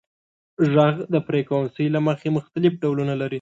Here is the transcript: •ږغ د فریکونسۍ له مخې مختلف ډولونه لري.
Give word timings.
•ږغ 0.71 0.95
د 1.13 1.15
فریکونسۍ 1.27 1.85
له 1.95 1.99
مخې 2.07 2.27
مختلف 2.37 2.73
ډولونه 2.83 3.13
لري. 3.21 3.29